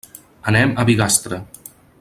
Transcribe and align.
Anem 0.51 0.73
a 0.83 0.87
Bigastre. 0.91 1.43